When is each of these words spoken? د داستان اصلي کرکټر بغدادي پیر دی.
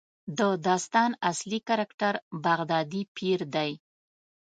د 0.37 0.39
داستان 0.67 1.11
اصلي 1.31 1.59
کرکټر 1.67 2.13
بغدادي 2.45 3.01
پیر 3.17 3.39
دی. 3.55 3.71